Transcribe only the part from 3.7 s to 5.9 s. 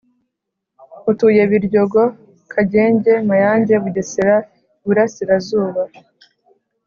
Bugesera Iburasirazuba